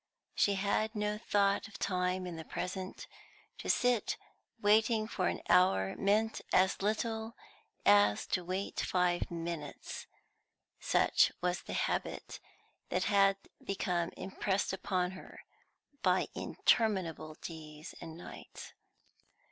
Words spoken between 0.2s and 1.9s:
She had no thought of